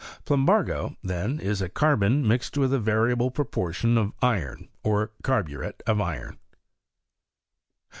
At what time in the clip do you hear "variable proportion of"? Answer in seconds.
2.79-4.13